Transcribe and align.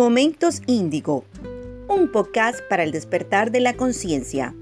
Momentos 0.00 0.62
Índigo, 0.66 1.26
un 1.86 2.10
podcast 2.10 2.58
para 2.70 2.84
el 2.84 2.90
despertar 2.90 3.50
de 3.50 3.60
la 3.60 3.76
conciencia. 3.76 4.54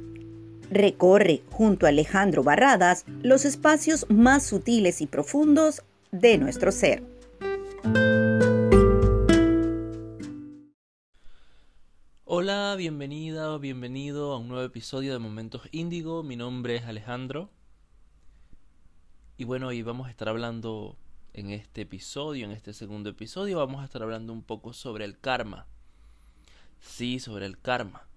Recorre 0.68 1.44
junto 1.52 1.86
a 1.86 1.90
Alejandro 1.90 2.42
Barradas 2.42 3.04
los 3.22 3.44
espacios 3.44 4.04
más 4.10 4.44
sutiles 4.44 5.00
y 5.00 5.06
profundos 5.06 5.84
de 6.10 6.38
nuestro 6.38 6.72
ser. 6.72 7.04
Hola, 12.24 12.74
bienvenida 12.76 13.54
o 13.54 13.60
bienvenido 13.60 14.32
a 14.32 14.38
un 14.38 14.48
nuevo 14.48 14.64
episodio 14.64 15.12
de 15.12 15.20
Momentos 15.20 15.68
Índigo. 15.70 16.24
Mi 16.24 16.34
nombre 16.34 16.74
es 16.74 16.82
Alejandro. 16.82 17.48
Y 19.36 19.44
bueno, 19.44 19.68
hoy 19.68 19.82
vamos 19.82 20.08
a 20.08 20.10
estar 20.10 20.28
hablando 20.28 20.96
en 21.32 21.50
este 21.50 21.82
episodio, 21.82 22.44
en 22.44 22.52
este 22.52 22.72
segundo 22.72 23.10
episodio, 23.10 23.58
vamos 23.58 23.80
a 23.80 23.84
estar 23.84 24.02
hablando 24.02 24.32
un 24.32 24.42
poco 24.42 24.72
sobre 24.72 25.04
el 25.04 25.18
karma. 25.18 25.66
Sí, 26.80 27.20
sobre 27.20 27.46
el 27.46 27.60
karma. 27.60 28.08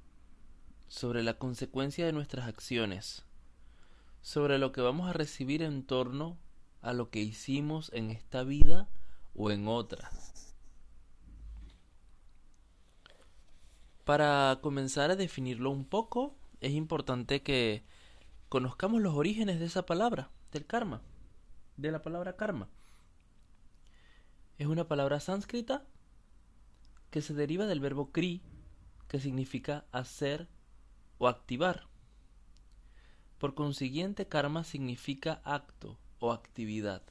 Sobre 0.88 1.24
la 1.24 1.36
consecuencia 1.36 2.06
de 2.06 2.14
nuestras 2.14 2.48
acciones. 2.48 3.26
Sobre 4.22 4.58
lo 4.58 4.72
que 4.72 4.82
vamos 4.82 5.10
a 5.10 5.14
recibir 5.14 5.62
en 5.62 5.84
torno 5.84 6.38
a 6.82 6.94
lo 6.94 7.10
que 7.10 7.20
hicimos 7.20 7.92
en 7.94 8.12
esta 8.12 8.44
vida 8.44 8.90
o 9.36 9.52
en 9.52 9.68
otra. 9.68 10.10
Para 14.04 14.60
comenzar 14.62 15.12
a 15.12 15.16
definirlo 15.16 15.70
un 15.70 15.86
poco, 15.86 16.36
es 16.60 16.72
importante 16.72 17.44
que 17.44 17.84
conozcamos 18.50 19.02
los 19.02 19.16
orígenes 19.16 19.60
de 19.60 19.66
esa 19.66 19.86
palabra, 19.86 20.32
del 20.52 20.66
karma, 20.66 21.02
de 21.78 21.92
la 21.92 22.02
palabra 22.02 22.36
karma 22.36 22.68
es 24.62 24.68
una 24.68 24.88
palabra 24.88 25.20
sánscrita 25.20 25.84
que 27.10 27.24
se 27.24 27.34
deriva 27.34 27.66
del 27.66 27.80
verbo 27.80 28.12
kri, 28.12 28.44
que 29.08 29.20
significa 29.20 29.86
hacer 29.92 30.48
o 31.18 31.28
activar. 31.28 31.88
Por 33.40 33.56
consiguiente, 33.56 34.28
karma 34.28 34.64
significa 34.64 35.42
acto 35.46 35.98
o 36.20 36.32
actividad. 36.32 37.02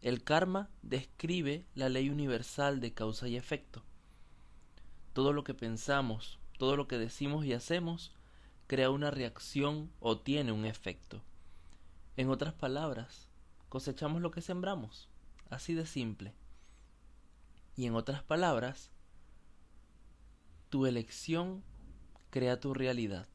El 0.00 0.22
karma 0.22 0.70
describe 0.82 1.66
la 1.74 1.88
ley 1.88 2.08
universal 2.08 2.78
de 2.78 2.94
causa 2.94 3.26
y 3.26 3.34
efecto. 3.36 3.82
Todo 5.12 5.32
lo 5.32 5.42
que 5.42 5.54
pensamos, 5.54 6.38
todo 6.56 6.76
lo 6.76 6.86
que 6.86 6.98
decimos 6.98 7.44
y 7.44 7.52
hacemos, 7.52 8.12
crea 8.68 8.90
una 8.90 9.10
reacción 9.10 9.90
o 9.98 10.20
tiene 10.20 10.52
un 10.52 10.66
efecto. 10.66 11.20
En 12.16 12.30
otras 12.30 12.54
palabras, 12.54 13.28
cosechamos 13.68 14.22
lo 14.22 14.30
que 14.30 14.40
sembramos. 14.40 15.08
Así 15.50 15.74
de 15.74 15.86
simple. 15.86 16.34
Y 17.76 17.86
en 17.86 17.94
otras 17.94 18.22
palabras, 18.22 18.90
tu 20.70 20.86
elección 20.86 21.62
crea 22.30 22.58
tu 22.58 22.74
realidad. 22.74 23.28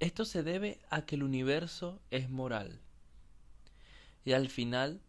Esto 0.00 0.24
se 0.24 0.42
debe 0.42 0.80
a 0.90 1.06
que 1.06 1.14
el 1.14 1.22
universo 1.22 2.02
es 2.10 2.28
moral. 2.28 2.80
Y 4.24 4.32
al 4.32 4.48
final, 4.48 5.00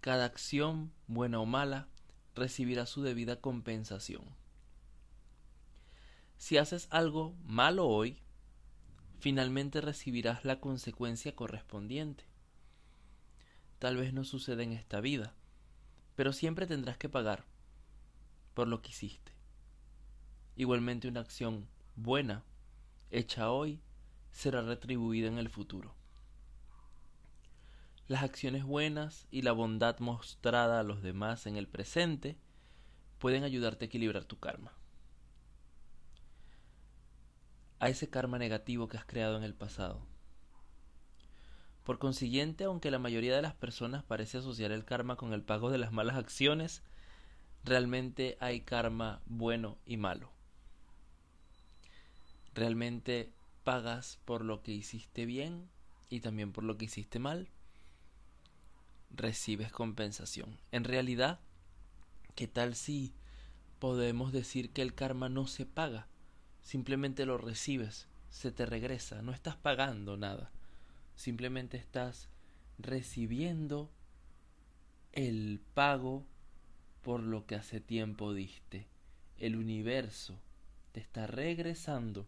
cada 0.00 0.24
acción, 0.24 0.92
buena 1.06 1.40
o 1.40 1.46
mala, 1.46 1.88
recibirá 2.34 2.86
su 2.86 3.02
debida 3.02 3.40
compensación. 3.40 4.24
Si 6.36 6.58
haces 6.58 6.88
algo 6.90 7.34
malo 7.44 7.86
hoy, 7.86 8.22
finalmente 9.20 9.80
recibirás 9.80 10.44
la 10.44 10.60
consecuencia 10.60 11.36
correspondiente 11.36 12.29
tal 13.80 13.96
vez 13.96 14.12
no 14.12 14.24
suceda 14.24 14.62
en 14.62 14.72
esta 14.72 15.00
vida, 15.00 15.34
pero 16.14 16.34
siempre 16.34 16.66
tendrás 16.66 16.98
que 16.98 17.08
pagar 17.08 17.46
por 18.52 18.68
lo 18.68 18.82
que 18.82 18.90
hiciste. 18.90 19.32
Igualmente 20.54 21.08
una 21.08 21.20
acción 21.20 21.66
buena, 21.96 22.44
hecha 23.10 23.50
hoy, 23.50 23.80
será 24.32 24.60
retribuida 24.60 25.28
en 25.28 25.38
el 25.38 25.48
futuro. 25.48 25.94
Las 28.06 28.22
acciones 28.22 28.64
buenas 28.64 29.26
y 29.30 29.42
la 29.42 29.52
bondad 29.52 29.98
mostrada 29.98 30.80
a 30.80 30.82
los 30.82 31.00
demás 31.00 31.46
en 31.46 31.56
el 31.56 31.66
presente 31.66 32.36
pueden 33.18 33.44
ayudarte 33.44 33.86
a 33.86 33.88
equilibrar 33.88 34.26
tu 34.26 34.38
karma. 34.38 34.74
A 37.78 37.88
ese 37.88 38.10
karma 38.10 38.38
negativo 38.38 38.88
que 38.88 38.98
has 38.98 39.06
creado 39.06 39.38
en 39.38 39.42
el 39.42 39.54
pasado 39.54 40.09
por 41.90 41.98
consiguiente, 41.98 42.62
aunque 42.62 42.92
la 42.92 43.00
mayoría 43.00 43.34
de 43.34 43.42
las 43.42 43.54
personas 43.54 44.04
parece 44.04 44.38
asociar 44.38 44.70
el 44.70 44.84
karma 44.84 45.16
con 45.16 45.32
el 45.32 45.42
pago 45.42 45.72
de 45.72 45.78
las 45.78 45.90
malas 45.90 46.14
acciones, 46.14 46.84
realmente 47.64 48.36
hay 48.38 48.60
karma 48.60 49.22
bueno 49.26 49.76
y 49.86 49.96
malo. 49.96 50.30
Realmente 52.54 53.32
pagas 53.64 54.20
por 54.24 54.44
lo 54.44 54.62
que 54.62 54.70
hiciste 54.70 55.26
bien 55.26 55.68
y 56.08 56.20
también 56.20 56.52
por 56.52 56.62
lo 56.62 56.78
que 56.78 56.84
hiciste 56.84 57.18
mal. 57.18 57.48
Recibes 59.10 59.72
compensación. 59.72 60.60
En 60.70 60.84
realidad, 60.84 61.40
¿qué 62.36 62.46
tal 62.46 62.76
si 62.76 63.16
podemos 63.80 64.30
decir 64.30 64.70
que 64.70 64.82
el 64.82 64.94
karma 64.94 65.28
no 65.28 65.48
se 65.48 65.66
paga? 65.66 66.06
Simplemente 66.62 67.26
lo 67.26 67.36
recibes, 67.36 68.06
se 68.30 68.52
te 68.52 68.64
regresa, 68.64 69.22
no 69.22 69.32
estás 69.32 69.56
pagando 69.56 70.16
nada 70.16 70.52
simplemente 71.20 71.76
estás 71.76 72.30
recibiendo 72.78 73.90
el 75.12 75.60
pago 75.74 76.24
por 77.02 77.20
lo 77.20 77.46
que 77.46 77.56
hace 77.56 77.78
tiempo 77.78 78.32
diste. 78.32 78.86
El 79.36 79.56
universo 79.56 80.40
te 80.92 81.00
está 81.00 81.26
regresando 81.26 82.26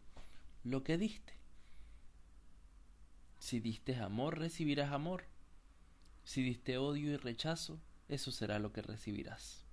lo 0.62 0.84
que 0.84 0.98
diste. 0.98 1.32
Si 3.38 3.60
diste 3.60 3.97
amor, 3.97 4.38
recibirás 4.38 4.92
amor. 4.92 5.25
Si 6.25 6.42
diste 6.42 6.76
odio 6.76 7.12
y 7.12 7.16
rechazo, 7.16 7.81
eso 8.08 8.31
será 8.31 8.58
lo 8.58 8.75
que 8.75 8.82
recibirás. 8.82 9.64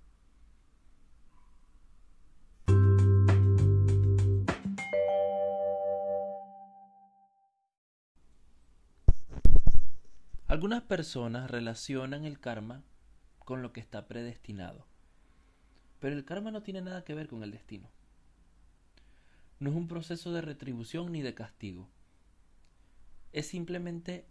Algunas 10.60 10.82
personas 10.82 11.50
relacionan 11.50 12.26
el 12.26 12.38
karma 12.38 12.84
con 13.38 13.62
lo 13.62 13.72
que 13.72 13.80
está 13.80 14.06
predestinado. 14.06 14.84
Pero 16.00 16.14
el 16.14 16.26
karma 16.26 16.50
no 16.50 16.62
tiene 16.62 16.82
nada 16.82 17.02
que 17.02 17.14
ver 17.14 17.28
con 17.28 17.42
el 17.42 17.50
destino. 17.50 17.88
No 19.58 19.70
es 19.70 19.76
un 19.76 19.88
proceso 19.88 20.34
de 20.34 20.42
retribución 20.42 21.12
ni 21.12 21.22
de 21.22 21.32
castigo. 21.32 21.88
Es 23.32 23.46
simplemente 23.46 24.26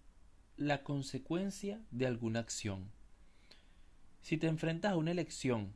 la 0.56 0.84
consecuencia 0.84 1.82
de 1.90 2.06
alguna 2.06 2.42
acción. 2.42 2.92
Si 4.22 4.38
te 4.38 4.46
enfrentas 4.46 4.92
a 4.92 4.98
una 4.98 5.10
elección 5.10 5.74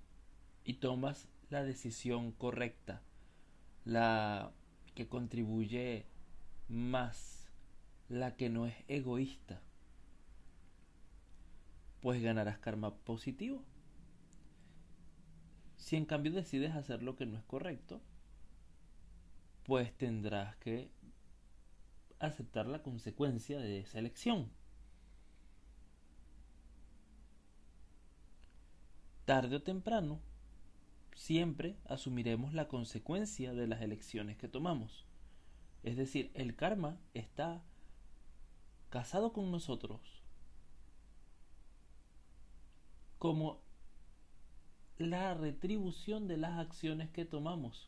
y 0.64 0.76
tomas 0.76 1.28
la 1.50 1.64
decisión 1.64 2.32
correcta, 2.32 3.02
la 3.86 4.52
que 4.94 5.08
contribuye 5.08 6.06
más, 6.68 7.50
la 8.08 8.36
que 8.36 8.52
no 8.52 8.68
es 8.68 8.76
egoísta, 8.88 9.60
pues 12.04 12.22
ganarás 12.22 12.58
karma 12.58 12.94
positivo. 12.94 13.64
Si 15.78 15.96
en 15.96 16.04
cambio 16.04 16.34
decides 16.34 16.76
hacer 16.76 17.02
lo 17.02 17.16
que 17.16 17.26
no 17.26 17.38
es 17.38 17.46
correcto, 17.46 18.02
pues 19.66 19.96
tendrás 19.96 20.58
que 20.58 20.92
aceptar 22.20 22.68
la 22.68 22.84
consecuencia 22.84 23.58
de 23.58 23.80
esa 23.80 24.00
elección. 24.00 24.52
Tarde 29.24 29.56
o 29.56 29.64
temprano, 29.64 30.20
siempre 31.16 31.78
asumiremos 31.86 32.54
la 32.54 32.68
consecuencia 32.68 33.54
de 33.54 33.66
las 33.66 33.82
elecciones 33.82 34.36
que 34.36 34.50
tomamos. 34.50 35.06
Es 35.84 35.96
decir, 35.96 36.32
el 36.34 36.58
karma 36.58 37.00
está 37.14 37.64
casado 38.90 39.32
con 39.32 39.52
nosotros 39.52 40.23
como 43.24 43.62
la 44.98 45.34
retribución 45.34 46.28
de 46.28 46.36
las 46.36 46.60
acciones 46.60 47.10
que 47.10 47.24
tomamos. 47.24 47.88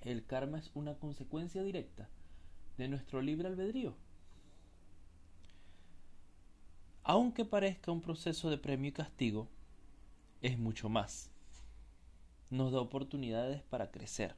El 0.00 0.24
karma 0.24 0.58
es 0.58 0.70
una 0.72 0.94
consecuencia 0.94 1.62
directa 1.62 2.08
de 2.78 2.88
nuestro 2.88 3.20
libre 3.20 3.48
albedrío. 3.48 3.94
Aunque 7.02 7.44
parezca 7.44 7.92
un 7.92 8.00
proceso 8.00 8.48
de 8.48 8.56
premio 8.56 8.88
y 8.88 8.92
castigo, 8.92 9.46
es 10.40 10.58
mucho 10.58 10.88
más. 10.88 11.30
Nos 12.48 12.72
da 12.72 12.80
oportunidades 12.80 13.62
para 13.64 13.90
crecer. 13.90 14.36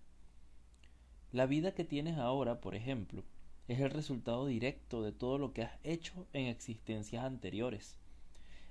La 1.31 1.47
vida 1.47 1.75
que 1.77 1.85
tienes 1.85 2.19
ahora, 2.19 2.61
por 2.61 2.75
ejemplo, 2.75 3.23
es 3.69 3.79
el 3.79 3.91
resultado 3.91 4.47
directo 4.47 5.01
de 5.05 5.13
todo 5.13 5.39
lo 5.39 5.53
que 5.53 5.63
has 5.63 5.79
hecho 5.85 6.27
en 6.33 6.47
existencias 6.47 7.23
anteriores 7.25 8.02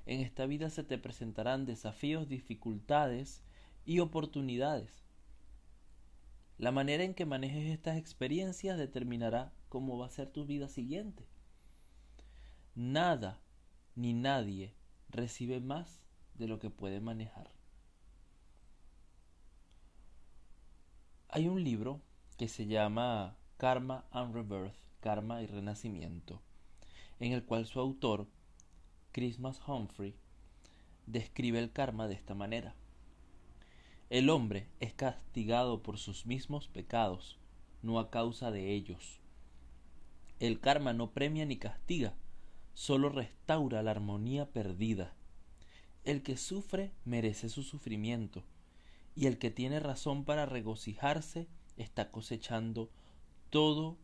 En 0.06 0.19
esta 0.21 0.45
vida 0.45 0.69
se 0.69 0.83
te 0.83 0.98
presentarán 0.98 1.65
desafíos, 1.65 2.27
dificultades 2.27 3.42
y 3.86 4.00
oportunidades. 4.00 5.03
La 6.57 6.71
manera 6.71 7.03
en 7.03 7.13
que 7.13 7.25
manejes 7.25 7.71
estas 7.71 7.98
experiencias 7.98 8.77
determinará 8.77 9.51
cómo 9.69 9.98
va 9.98 10.07
a 10.07 10.12
ser 10.12 10.30
tu 10.30 10.45
vida 10.45 10.68
siguiente. 10.68 11.25
Nada 12.75 13.42
ni 13.95 14.13
nadie 14.13 14.74
recibe 15.09 15.59
más 15.59 16.01
de 16.36 16.47
lo 16.47 16.59
que 16.59 16.69
puede 16.69 17.00
manejar. 17.00 17.51
Hay 21.30 21.47
un 21.47 21.63
libro 21.63 22.01
que 22.38 22.47
se 22.47 22.65
llama 22.65 23.38
Karma 23.57 24.06
and 24.12 24.33
Rebirth, 24.33 24.75
Karma 25.00 25.42
y 25.42 25.47
Renacimiento, 25.47 26.42
en 27.19 27.31
el 27.31 27.45
cual 27.45 27.65
su 27.65 27.80
autor, 27.80 28.27
Christmas 29.12 29.60
Humphrey, 29.68 30.16
describe 31.06 31.60
el 31.60 31.72
karma 31.72 32.08
de 32.08 32.13
esta 32.13 32.34
manera. 32.34 32.75
El 34.10 34.30
hombre 34.30 34.68
es 34.80 34.94
castigado 34.94 35.84
por 35.84 35.98
sus 35.98 36.25
mismos 36.25 36.68
pecados, 36.69 37.38
no 37.81 38.00
a 38.00 38.10
causa 38.10 38.52
de 38.52 38.74
ellos. 38.74 39.19
El 40.40 40.60
karma 40.60 40.94
no 40.94 41.12
premia 41.12 41.46
ni 41.46 41.58
castiga, 41.58 42.13
solo 42.74 43.10
restaura 43.10 43.84
la 43.84 43.92
armonía 43.92 44.50
perdida. 44.50 45.14
El 46.06 46.24
que 46.24 46.38
sufre 46.38 46.92
merece 47.04 47.50
su 47.50 47.64
sufrimiento, 47.64 48.44
y 49.16 49.28
el 49.28 49.38
que 49.38 49.52
tiene 49.52 49.81
razón 49.81 50.24
para 50.24 50.46
regocijarse 50.46 51.48
está 51.75 52.12
cosechando 52.12 52.90
todo 53.50 53.98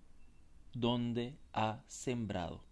donde 0.74 1.38
ha 1.54 1.82
sembrado. 1.88 2.67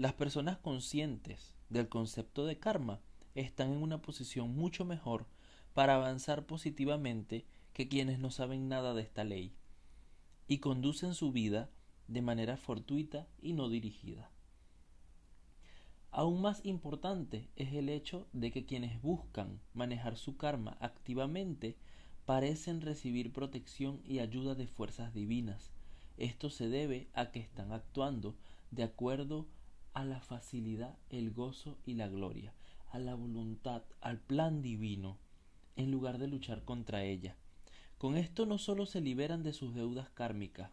Las 0.00 0.14
personas 0.14 0.56
conscientes 0.56 1.52
del 1.68 1.90
concepto 1.90 2.46
de 2.46 2.58
karma 2.58 3.02
están 3.34 3.70
en 3.70 3.82
una 3.82 4.00
posición 4.00 4.56
mucho 4.56 4.86
mejor 4.86 5.26
para 5.74 5.96
avanzar 5.96 6.46
positivamente 6.46 7.44
que 7.74 7.86
quienes 7.86 8.18
no 8.18 8.30
saben 8.30 8.66
nada 8.66 8.94
de 8.94 9.02
esta 9.02 9.24
ley 9.24 9.52
y 10.48 10.56
conducen 10.56 11.12
su 11.12 11.32
vida 11.32 11.68
de 12.08 12.22
manera 12.22 12.56
fortuita 12.56 13.28
y 13.42 13.52
no 13.52 13.68
dirigida. 13.68 14.30
Aún 16.12 16.40
más 16.40 16.64
importante 16.64 17.50
es 17.56 17.74
el 17.74 17.90
hecho 17.90 18.26
de 18.32 18.52
que 18.52 18.64
quienes 18.64 19.02
buscan 19.02 19.60
manejar 19.74 20.16
su 20.16 20.38
karma 20.38 20.78
activamente 20.80 21.76
parecen 22.24 22.80
recibir 22.80 23.34
protección 23.34 24.00
y 24.06 24.20
ayuda 24.20 24.54
de 24.54 24.66
fuerzas 24.66 25.12
divinas. 25.12 25.72
Esto 26.16 26.48
se 26.48 26.70
debe 26.70 27.10
a 27.12 27.32
que 27.32 27.40
están 27.40 27.72
actuando 27.72 28.34
de 28.70 28.84
acuerdo 28.84 29.46
la 29.94 30.20
facilidad, 30.20 30.96
el 31.10 31.30
gozo 31.30 31.78
y 31.84 31.94
la 31.94 32.08
gloria, 32.08 32.54
a 32.90 32.98
la 32.98 33.14
voluntad, 33.14 33.82
al 34.00 34.18
plan 34.18 34.62
divino, 34.62 35.18
en 35.76 35.90
lugar 35.90 36.18
de 36.18 36.28
luchar 36.28 36.64
contra 36.64 37.04
ella. 37.04 37.36
Con 37.98 38.16
esto 38.16 38.46
no 38.46 38.58
solo 38.58 38.86
se 38.86 39.00
liberan 39.00 39.42
de 39.42 39.52
sus 39.52 39.74
deudas 39.74 40.08
kármicas, 40.10 40.70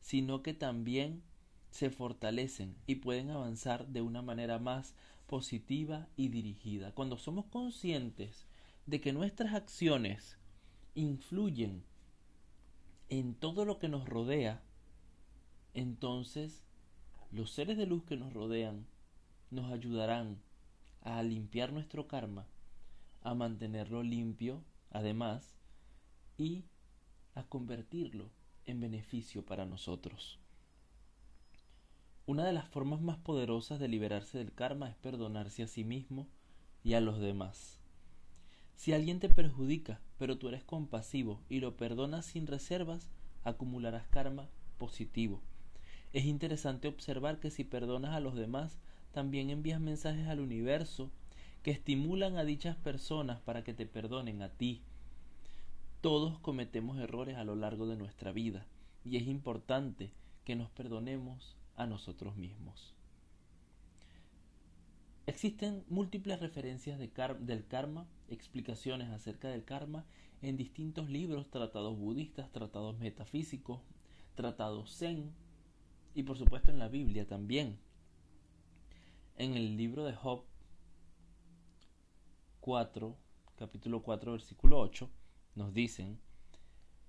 sino 0.00 0.42
que 0.42 0.54
también 0.54 1.22
se 1.70 1.90
fortalecen 1.90 2.76
y 2.86 2.96
pueden 2.96 3.30
avanzar 3.30 3.88
de 3.88 4.02
una 4.02 4.22
manera 4.22 4.58
más 4.58 4.94
positiva 5.26 6.08
y 6.16 6.28
dirigida. 6.28 6.92
Cuando 6.92 7.16
somos 7.18 7.46
conscientes 7.46 8.46
de 8.86 9.00
que 9.00 9.12
nuestras 9.12 9.54
acciones 9.54 10.36
influyen 10.94 11.82
en 13.08 13.34
todo 13.34 13.64
lo 13.64 13.78
que 13.78 13.88
nos 13.88 14.08
rodea, 14.08 14.62
entonces 15.74 16.62
los 17.32 17.50
seres 17.50 17.78
de 17.78 17.86
luz 17.86 18.04
que 18.04 18.16
nos 18.16 18.32
rodean 18.34 18.86
nos 19.50 19.72
ayudarán 19.72 20.38
a 21.00 21.22
limpiar 21.22 21.72
nuestro 21.72 22.06
karma, 22.06 22.46
a 23.22 23.34
mantenerlo 23.34 24.02
limpio, 24.02 24.62
además, 24.90 25.54
y 26.36 26.64
a 27.34 27.42
convertirlo 27.44 28.30
en 28.66 28.80
beneficio 28.80 29.44
para 29.46 29.64
nosotros. 29.64 30.38
Una 32.26 32.44
de 32.44 32.52
las 32.52 32.68
formas 32.68 33.00
más 33.00 33.16
poderosas 33.16 33.80
de 33.80 33.88
liberarse 33.88 34.36
del 34.36 34.52
karma 34.52 34.90
es 34.90 34.96
perdonarse 34.96 35.62
a 35.62 35.68
sí 35.68 35.84
mismo 35.84 36.28
y 36.84 36.94
a 36.94 37.00
los 37.00 37.18
demás. 37.18 37.78
Si 38.76 38.92
alguien 38.92 39.20
te 39.20 39.28
perjudica, 39.28 40.00
pero 40.18 40.36
tú 40.36 40.48
eres 40.48 40.64
compasivo 40.64 41.40
y 41.48 41.60
lo 41.60 41.76
perdonas 41.76 42.26
sin 42.26 42.46
reservas, 42.46 43.08
acumularás 43.42 44.06
karma 44.08 44.48
positivo. 44.78 45.42
Es 46.12 46.26
interesante 46.26 46.88
observar 46.88 47.40
que 47.40 47.50
si 47.50 47.64
perdonas 47.64 48.14
a 48.14 48.20
los 48.20 48.34
demás, 48.34 48.78
también 49.12 49.50
envías 49.50 49.80
mensajes 49.80 50.28
al 50.28 50.40
universo 50.40 51.10
que 51.62 51.70
estimulan 51.70 52.36
a 52.36 52.44
dichas 52.44 52.76
personas 52.76 53.40
para 53.40 53.64
que 53.64 53.72
te 53.72 53.86
perdonen 53.86 54.42
a 54.42 54.50
ti. 54.50 54.82
Todos 56.00 56.38
cometemos 56.40 56.98
errores 56.98 57.36
a 57.36 57.44
lo 57.44 57.54
largo 57.54 57.86
de 57.86 57.96
nuestra 57.96 58.32
vida 58.32 58.66
y 59.04 59.16
es 59.16 59.26
importante 59.26 60.12
que 60.44 60.56
nos 60.56 60.70
perdonemos 60.70 61.56
a 61.76 61.86
nosotros 61.86 62.36
mismos. 62.36 62.94
Existen 65.26 65.84
múltiples 65.88 66.40
referencias 66.40 66.98
del 66.98 67.64
karma, 67.66 68.06
explicaciones 68.28 69.08
acerca 69.10 69.48
del 69.48 69.64
karma 69.64 70.04
en 70.42 70.56
distintos 70.56 71.08
libros, 71.08 71.48
tratados 71.48 71.96
budistas, 71.96 72.50
tratados 72.50 72.98
metafísicos, 72.98 73.80
tratados 74.34 74.96
zen 74.96 75.30
y 76.14 76.22
por 76.22 76.36
supuesto 76.36 76.70
en 76.70 76.78
la 76.78 76.88
Biblia 76.88 77.26
también. 77.26 77.78
En 79.36 79.54
el 79.54 79.76
libro 79.76 80.04
de 80.04 80.14
Job 80.14 80.44
4, 82.60 83.16
capítulo 83.56 84.02
4, 84.02 84.32
versículo 84.32 84.78
8, 84.78 85.10
nos 85.54 85.72
dicen 85.72 86.20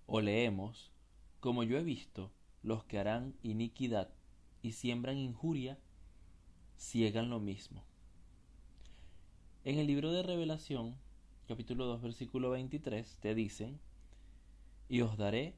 o 0.06 0.22
leemos, 0.22 0.92
como 1.40 1.64
yo 1.64 1.78
he 1.78 1.84
visto, 1.84 2.32
los 2.62 2.86
que 2.86 3.00
harán 3.00 3.36
iniquidad 3.44 4.10
y 4.62 4.72
siembran 4.72 5.18
injuria, 5.18 5.78
ciegan 6.78 7.30
lo 7.30 7.40
mismo. 7.40 7.84
En 9.66 9.78
el 9.80 9.88
libro 9.88 10.12
de 10.12 10.24
Revelación, 10.24 10.96
capítulo 11.48 11.86
2, 11.86 12.02
versículo 12.02 12.50
23, 12.52 13.18
te 13.20 13.36
dicen, 13.36 13.80
y 14.90 15.02
os 15.02 15.18
daré 15.18 15.56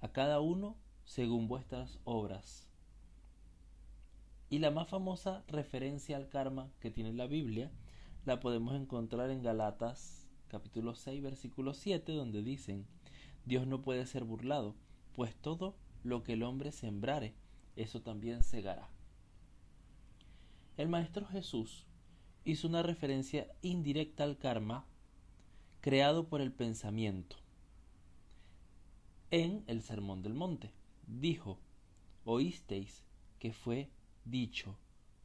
a 0.00 0.12
cada 0.12 0.40
uno 0.40 0.76
según 1.04 1.48
vuestras 1.48 1.98
obras. 2.04 2.68
Y 4.50 4.58
la 4.58 4.70
más 4.70 4.88
famosa 4.88 5.44
referencia 5.48 6.16
al 6.16 6.28
karma 6.28 6.70
que 6.80 6.90
tiene 6.90 7.12
la 7.12 7.26
Biblia 7.26 7.70
la 8.24 8.40
podemos 8.40 8.74
encontrar 8.74 9.30
en 9.30 9.42
Galatas 9.42 10.28
capítulo 10.48 10.94
6 10.94 11.22
versículo 11.22 11.74
7 11.74 12.12
donde 12.12 12.42
dicen 12.42 12.86
Dios 13.44 13.66
no 13.66 13.82
puede 13.82 14.06
ser 14.06 14.24
burlado, 14.24 14.74
pues 15.12 15.34
todo 15.34 15.74
lo 16.02 16.22
que 16.22 16.34
el 16.34 16.42
hombre 16.42 16.72
sembrare, 16.72 17.34
eso 17.76 18.00
también 18.00 18.42
segará. 18.42 18.88
El 20.76 20.88
Maestro 20.88 21.26
Jesús 21.26 21.86
hizo 22.44 22.68
una 22.68 22.82
referencia 22.82 23.48
indirecta 23.62 24.24
al 24.24 24.38
karma 24.38 24.86
creado 25.80 26.28
por 26.28 26.40
el 26.40 26.52
pensamiento. 26.52 27.36
En 29.30 29.64
el 29.66 29.82
Sermón 29.82 30.22
del 30.22 30.34
Monte 30.34 30.70
dijo, 31.06 31.58
oísteis 32.24 33.04
que 33.38 33.52
fue 33.52 33.90
dicho, 34.24 34.76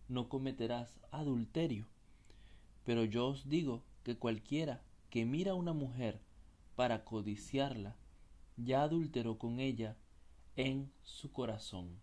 no 0.07 0.29
cometerás 0.29 0.99
adulterio. 1.11 1.87
Pero 2.85 3.05
yo 3.05 3.27
os 3.27 3.47
digo 3.47 3.83
que 4.03 4.17
cualquiera 4.17 4.81
que 5.09 5.25
mira 5.25 5.51
a 5.51 5.55
una 5.55 5.73
mujer 5.73 6.19
para 6.75 7.03
codiciarla, 7.03 7.95
ya 8.57 8.83
adulteró 8.83 9.37
con 9.37 9.59
ella 9.59 9.95
en 10.55 10.91
su 11.03 11.31
corazón. 11.31 11.99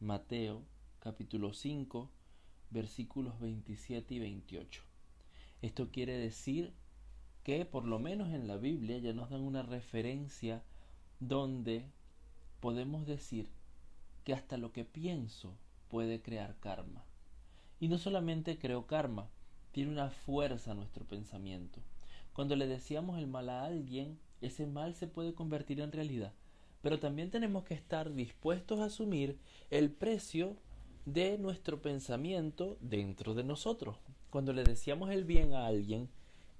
Mateo 0.00 0.62
capítulo 1.00 1.52
5 1.52 2.10
versículos 2.70 3.38
27 3.40 4.14
y 4.14 4.18
28. 4.18 4.82
Esto 5.62 5.90
quiere 5.90 6.18
decir 6.18 6.74
que 7.42 7.64
por 7.64 7.84
lo 7.84 7.98
menos 7.98 8.32
en 8.32 8.46
la 8.46 8.56
Biblia 8.56 8.98
ya 8.98 9.12
nos 9.12 9.30
dan 9.30 9.40
una 9.40 9.62
referencia 9.62 10.62
donde 11.20 11.86
podemos 12.66 13.06
decir 13.06 13.48
que 14.24 14.32
hasta 14.32 14.56
lo 14.56 14.72
que 14.72 14.84
pienso 14.84 15.56
puede 15.88 16.20
crear 16.20 16.56
karma. 16.58 17.04
Y 17.78 17.86
no 17.86 17.96
solamente 17.96 18.58
creo 18.58 18.88
karma, 18.88 19.30
tiene 19.70 19.92
una 19.92 20.10
fuerza 20.10 20.74
nuestro 20.74 21.04
pensamiento. 21.04 21.78
Cuando 22.32 22.56
le 22.56 22.66
decíamos 22.66 23.20
el 23.20 23.28
mal 23.28 23.50
a 23.50 23.64
alguien, 23.64 24.18
ese 24.40 24.66
mal 24.66 24.96
se 24.96 25.06
puede 25.06 25.32
convertir 25.32 25.80
en 25.80 25.92
realidad. 25.92 26.32
Pero 26.82 26.98
también 26.98 27.30
tenemos 27.30 27.62
que 27.62 27.74
estar 27.74 28.12
dispuestos 28.12 28.80
a 28.80 28.86
asumir 28.86 29.38
el 29.70 29.92
precio 29.92 30.56
de 31.04 31.38
nuestro 31.38 31.80
pensamiento 31.80 32.78
dentro 32.80 33.34
de 33.34 33.44
nosotros. 33.44 33.96
Cuando 34.28 34.52
le 34.52 34.64
decíamos 34.64 35.10
el 35.10 35.24
bien 35.24 35.54
a 35.54 35.66
alguien, 35.66 36.08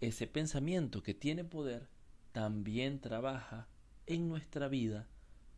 ese 0.00 0.28
pensamiento 0.28 1.02
que 1.02 1.14
tiene 1.14 1.42
poder 1.42 1.88
también 2.30 3.00
trabaja 3.00 3.66
en 4.06 4.28
nuestra 4.28 4.68
vida 4.68 5.08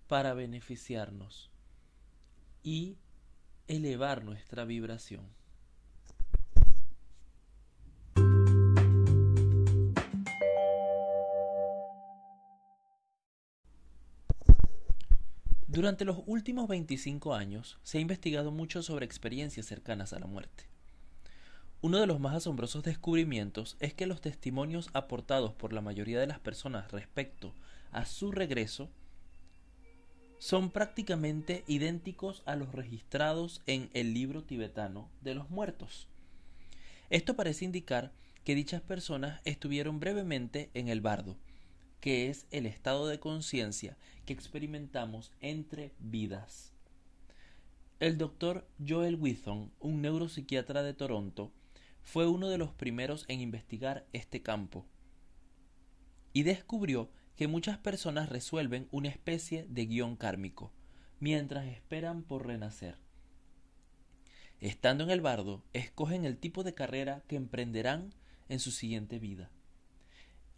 para 0.08 0.34
beneficiarnos 0.34 1.50
y 2.62 2.96
elevar 3.68 4.24
nuestra 4.24 4.64
vibración. 4.64 5.26
Durante 15.66 16.06
los 16.06 16.22
últimos 16.26 16.66
25 16.66 17.34
años 17.34 17.78
se 17.82 17.98
ha 17.98 18.00
investigado 18.00 18.50
mucho 18.50 18.82
sobre 18.82 19.04
experiencias 19.04 19.66
cercanas 19.66 20.14
a 20.14 20.18
la 20.18 20.26
muerte. 20.26 20.64
Uno 21.82 22.00
de 22.00 22.06
los 22.06 22.18
más 22.18 22.34
asombrosos 22.34 22.82
descubrimientos 22.82 23.76
es 23.78 23.94
que 23.94 24.06
los 24.06 24.20
testimonios 24.20 24.88
aportados 24.94 25.52
por 25.52 25.72
la 25.72 25.82
mayoría 25.82 26.18
de 26.18 26.26
las 26.26 26.40
personas 26.40 26.90
respecto 26.90 27.54
a 27.92 28.06
su 28.06 28.32
regreso 28.32 28.88
son 30.38 30.70
prácticamente 30.70 31.64
idénticos 31.66 32.42
a 32.46 32.56
los 32.56 32.72
registrados 32.72 33.62
en 33.66 33.90
el 33.92 34.14
libro 34.14 34.44
tibetano 34.44 35.08
de 35.20 35.34
los 35.34 35.50
muertos. 35.50 36.08
Esto 37.10 37.36
parece 37.36 37.64
indicar 37.64 38.12
que 38.44 38.54
dichas 38.54 38.80
personas 38.80 39.40
estuvieron 39.44 40.00
brevemente 40.00 40.70
en 40.74 40.88
el 40.88 41.00
bardo, 41.00 41.36
que 42.00 42.28
es 42.28 42.46
el 42.50 42.66
estado 42.66 43.08
de 43.08 43.18
conciencia 43.18 43.96
que 44.24 44.32
experimentamos 44.32 45.32
entre 45.40 45.92
vidas. 45.98 46.72
El 48.00 48.16
doctor 48.16 48.66
Joel 48.86 49.16
Withon, 49.16 49.72
un 49.80 50.02
neuropsiquiatra 50.02 50.82
de 50.82 50.94
Toronto, 50.94 51.52
fue 52.02 52.26
uno 52.26 52.48
de 52.48 52.58
los 52.58 52.72
primeros 52.72 53.24
en 53.28 53.40
investigar 53.40 54.06
este 54.12 54.40
campo 54.40 54.86
y 56.32 56.44
descubrió 56.44 57.10
que 57.38 57.48
muchas 57.48 57.78
personas 57.78 58.28
resuelven 58.28 58.88
una 58.90 59.08
especie 59.08 59.64
de 59.70 59.86
guion 59.86 60.16
kármico 60.16 60.74
mientras 61.20 61.64
esperan 61.68 62.22
por 62.22 62.46
renacer. 62.46 62.98
Estando 64.60 65.04
en 65.04 65.10
el 65.10 65.22
bardo, 65.22 65.64
escogen 65.72 66.26
el 66.26 66.36
tipo 66.36 66.64
de 66.64 66.74
carrera 66.74 67.22
que 67.28 67.36
emprenderán 67.36 68.12
en 68.50 68.60
su 68.60 68.70
siguiente 68.70 69.18
vida 69.18 69.50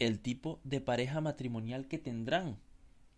el 0.01 0.19
tipo 0.19 0.59
de 0.63 0.81
pareja 0.81 1.21
matrimonial 1.21 1.87
que 1.87 1.99
tendrán 1.99 2.57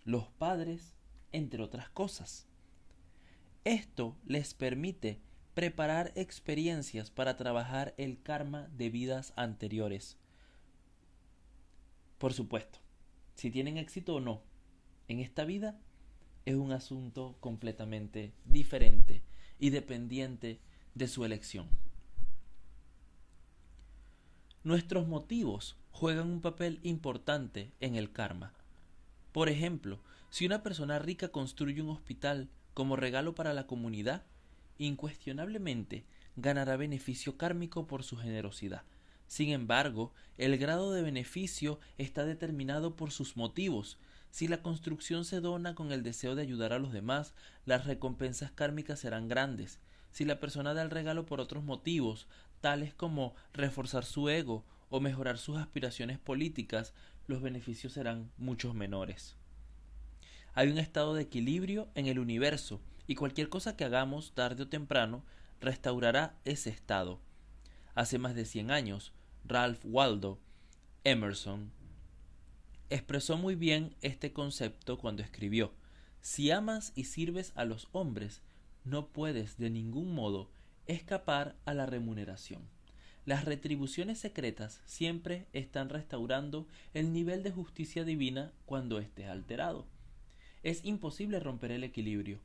los 0.03 0.27
padres, 0.27 0.93
entre 1.32 1.63
otras 1.63 1.89
cosas. 1.89 2.46
Esto 3.63 4.17
les 4.25 4.53
permite 4.53 5.22
preparar 5.53 6.12
experiencias 6.15 7.10
para 7.10 7.38
trabajar 7.38 7.93
el 7.96 8.22
karma 8.22 8.67
de 8.75 8.89
vidas 8.89 9.32
anteriores. 9.38 10.17
Por 12.17 12.34
supuesto, 12.34 12.79
si 13.36 13.52
tienen 13.52 13.78
éxito 13.78 14.16
o 14.16 14.20
no 14.20 14.42
en 15.08 15.20
esta 15.20 15.46
vida 15.46 15.80
es 16.46 16.56
un 16.56 16.72
asunto 16.72 17.36
completamente 17.40 18.34
diferente 18.46 19.22
y 19.60 19.70
dependiente 19.70 20.60
de 20.96 21.08
su 21.08 21.25
elección. 21.25 21.68
Nuestros 24.63 25.08
motivos 25.08 25.78
juegan 25.92 26.30
un 26.30 26.42
papel 26.42 26.80
importante 26.84 27.72
en 27.80 27.96
el 27.96 28.12
karma. 28.12 28.54
Por 29.32 29.50
ejemplo, 29.50 30.00
si 30.30 30.46
una 30.46 30.63
persona 30.63 31.00
rica 31.00 31.30
construye 31.30 31.82
un 31.82 31.90
hospital 31.90 32.50
como 32.74 32.96
regalo 32.96 33.36
para 33.36 33.54
la 33.54 33.68
comunidad, 33.68 34.24
incuestionablemente 34.78 36.06
ganará 36.36 36.78
beneficio 36.78 37.38
kármico 37.38 37.88
por 37.88 38.04
su 38.04 38.18
generosidad. 38.18 38.84
Sin 39.34 39.50
embargo, 39.50 40.13
el 40.38 40.60
grado 40.60 40.94
de 40.94 41.02
beneficio 41.02 41.80
está 41.98 42.24
determinado 42.24 42.96
por 42.96 43.10
sus 43.10 43.36
motivos. 43.36 43.98
Si 44.30 44.48
la 44.48 44.62
construcción 44.62 45.25
se 45.25 45.42
dona 45.42 45.74
con 45.74 45.92
el 45.92 46.04
deseo 46.04 46.36
de 46.36 46.44
ayudar 46.44 46.72
a 46.72 46.78
los 46.78 46.94
demás, 46.94 47.34
las 47.66 47.88
recompensas 47.88 48.52
kármicas 48.52 49.00
serán 49.00 49.28
grandes. 49.28 49.80
Si 50.12 50.24
la 50.24 50.40
persona 50.40 50.75
da 50.75 50.84
el 50.84 50.92
regalo 50.92 51.25
por 51.25 51.42
otros 51.42 51.63
motivos, 51.63 52.28
tales 52.62 52.94
como 52.94 53.34
reforzar 53.54 54.06
su 54.06 54.30
ego 54.30 54.63
o 54.92 55.00
mejorar 55.00 55.40
sus 55.40 55.58
aspiraciones 55.58 56.20
políticas, 56.20 56.94
los 57.25 57.42
beneficios 57.42 57.94
serán 57.94 58.30
muchos 58.38 58.75
menores. 58.75 59.36
Hay 60.54 60.70
un 60.70 60.78
estado 60.78 61.16
de 61.16 61.24
equilibrio 61.24 61.90
en 61.96 62.06
el 62.06 62.20
universo 62.20 62.82
y 63.08 63.16
cualquier 63.16 63.50
cosa 63.50 63.75
que 63.75 63.84
hagamos 63.84 64.36
tarde 64.36 64.62
o 64.62 64.68
temprano 64.70 65.25
restaurará 65.60 66.36
ese 66.46 66.70
estado. 66.70 67.20
Hace 67.96 68.20
más 68.20 68.36
de 68.36 68.46
cien 68.46 68.70
años, 68.70 69.12
Ralph 69.45 69.83
Waldo 69.83 70.39
Emerson 71.03 71.69
expresó 72.89 73.38
muy 73.38 73.55
bien 73.55 73.93
este 74.01 74.31
concepto 74.31 74.97
cuando 74.97 75.21
escribió 75.21 75.73
Si 76.21 76.50
amas 76.50 76.93
y 76.95 77.03
sirves 77.03 77.51
a 77.55 77.65
los 77.65 77.89
hombres, 77.91 78.41
no 78.85 79.07
puedes 79.07 79.57
de 79.57 79.69
ningún 79.69 80.15
modo 80.15 80.50
escapar 80.88 81.57
a 81.65 81.73
la 81.73 81.85
remuneración. 81.85 82.62
Las 83.25 83.43
retribuciones 83.43 84.17
secretas 84.17 84.81
siempre 84.85 85.45
están 85.51 85.89
restaurando 85.89 86.65
el 86.93 87.12
nivel 87.12 87.43
de 87.43 87.51
justicia 87.51 88.05
divina 88.05 88.53
cuando 88.65 88.97
esté 89.00 89.25
alterado. 89.25 89.85
Es 90.63 90.85
imposible 90.85 91.41
romper 91.41 91.71
el 91.71 91.83
equilibrio. 91.83 92.39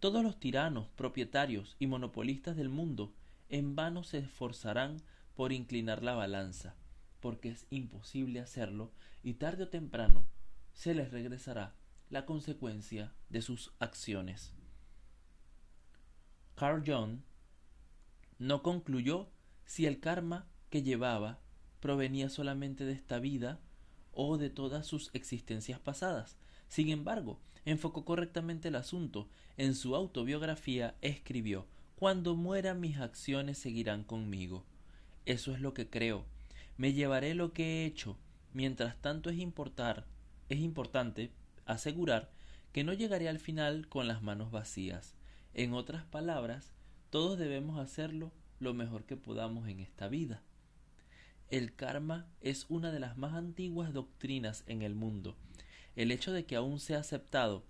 Todos 0.00 0.22
los 0.22 0.40
tiranos, 0.40 0.88
propietarios 0.96 1.76
y 1.78 1.86
monopolistas 1.86 2.56
del 2.56 2.70
mundo 2.70 3.12
en 3.50 3.76
vano 3.76 4.04
se 4.04 4.18
esforzarán 4.18 5.02
por 5.34 5.52
inclinar 5.52 6.02
la 6.02 6.14
balanza, 6.14 6.74
porque 7.20 7.50
es 7.50 7.66
imposible 7.70 8.40
hacerlo 8.40 8.92
y 9.22 9.34
tarde 9.34 9.64
o 9.64 9.68
temprano 9.68 10.26
se 10.72 10.94
les 10.94 11.10
regresará 11.10 11.74
la 12.10 12.26
consecuencia 12.26 13.12
de 13.30 13.42
sus 13.42 13.72
acciones. 13.78 14.52
Carl 16.54 16.82
John 16.86 17.24
no 18.38 18.62
concluyó 18.62 19.30
si 19.64 19.86
el 19.86 20.00
karma 20.00 20.46
que 20.70 20.82
llevaba 20.82 21.40
provenía 21.80 22.28
solamente 22.28 22.84
de 22.84 22.92
esta 22.92 23.18
vida 23.18 23.60
o 24.12 24.38
de 24.38 24.50
todas 24.50 24.86
sus 24.86 25.10
existencias 25.14 25.80
pasadas. 25.80 26.36
Sin 26.68 26.90
embargo, 26.90 27.40
enfocó 27.64 28.04
correctamente 28.04 28.68
el 28.68 28.76
asunto. 28.76 29.28
En 29.56 29.74
su 29.74 29.96
autobiografía 29.96 30.96
escribió 31.00 31.66
Cuando 31.96 32.36
muera 32.36 32.74
mis 32.74 32.98
acciones 32.98 33.58
seguirán 33.58 34.04
conmigo. 34.04 34.64
Eso 35.26 35.52
es 35.52 35.60
lo 35.60 35.74
que 35.74 35.88
creo. 35.88 36.26
Me 36.76 36.92
llevaré 36.92 37.34
lo 37.34 37.52
que 37.52 37.64
he 37.64 37.86
hecho. 37.86 38.18
Mientras 38.52 39.00
tanto 39.00 39.30
es 39.30 39.38
importar, 39.38 40.06
es 40.48 40.58
importante 40.58 41.30
asegurar 41.66 42.30
que 42.72 42.84
no 42.84 42.92
llegaré 42.92 43.28
al 43.28 43.38
final 43.38 43.88
con 43.88 44.06
las 44.06 44.22
manos 44.22 44.50
vacías. 44.50 45.14
En 45.54 45.72
otras 45.72 46.04
palabras, 46.04 46.72
todos 47.10 47.38
debemos 47.38 47.78
hacerlo 47.78 48.32
lo 48.58 48.74
mejor 48.74 49.04
que 49.04 49.16
podamos 49.16 49.68
en 49.68 49.80
esta 49.80 50.08
vida. 50.08 50.42
El 51.50 51.74
karma 51.74 52.26
es 52.40 52.66
una 52.68 52.90
de 52.90 53.00
las 53.00 53.16
más 53.16 53.34
antiguas 53.34 53.92
doctrinas 53.92 54.64
en 54.66 54.82
el 54.82 54.94
mundo. 54.94 55.36
El 55.94 56.10
hecho 56.10 56.32
de 56.32 56.44
que 56.44 56.56
aún 56.56 56.80
sea 56.80 56.98
aceptado 56.98 57.64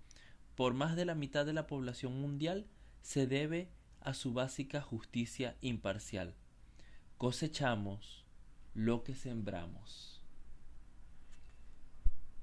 por 0.55 0.73
más 0.73 0.95
de 0.95 1.05
la 1.05 1.15
mitad 1.15 1.45
de 1.45 1.53
la 1.53 1.67
población 1.67 2.19
mundial 2.19 2.65
se 3.01 3.27
debe 3.27 3.69
a 4.01 4.13
su 4.13 4.33
básica 4.33 4.81
justicia 4.81 5.55
imparcial. 5.61 6.33
Cosechamos 7.17 8.25
lo 8.73 9.05
que 9.05 9.15
sembramos. 9.15 10.21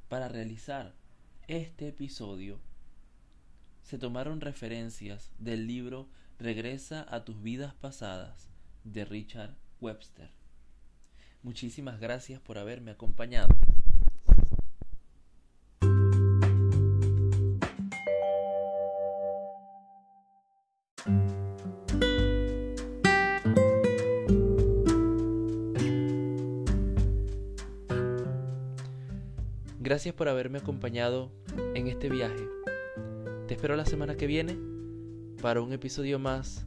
Para 0.08 0.28
realizar 0.28 0.94
este 1.46 1.88
episodio 1.88 2.58
se 3.82 3.98
tomaron 3.98 4.40
referencias 4.40 5.30
del 5.38 5.66
libro 5.66 6.08
Regresa 6.38 7.06
a 7.14 7.22
tus 7.24 7.42
vidas 7.42 7.74
pasadas 7.74 8.48
de 8.84 9.04
Richard 9.04 9.54
Webster. 9.82 10.30
Muchísimas 11.42 12.00
gracias 12.00 12.40
por 12.40 12.56
haberme 12.56 12.92
acompañado. 12.92 13.54
Gracias 29.84 30.14
por 30.14 30.28
haberme 30.28 30.58
acompañado 30.58 31.32
en 31.74 31.88
este 31.88 32.08
viaje. 32.08 32.48
Te 33.48 33.54
espero 33.54 33.74
la 33.74 33.84
semana 33.84 34.16
que 34.16 34.28
viene 34.28 34.56
para 35.42 35.60
un 35.60 35.72
episodio 35.72 36.20
más 36.20 36.64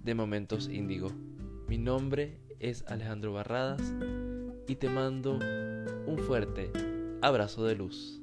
de 0.00 0.14
Momentos 0.14 0.68
Índigo. 0.68 1.08
Mi 1.66 1.78
nombre 1.78 2.42
es 2.60 2.84
Alejandro 2.88 3.32
Barradas 3.32 3.80
y 4.68 4.76
te 4.76 4.90
mando 4.90 5.38
un 6.06 6.18
fuerte 6.26 6.70
abrazo 7.22 7.64
de 7.64 7.74
luz. 7.74 8.21